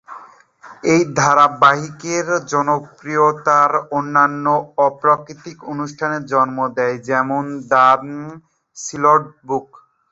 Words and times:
এই 0.85 1.01
ধারাবাহিকের 1.15 2.27
জনপ্রিয়তা 2.51 3.59
অন্যান্য 3.91 4.45
অতিপ্রাকৃতিক 4.79 5.57
অনুষ্ঠানের 5.71 6.23
জন্ম 6.33 6.57
দেয়, 6.77 6.97
যেমন 7.09 7.43
"দ্য 7.65 7.87
সীলড 8.77 9.23
বুক"। 9.47 9.67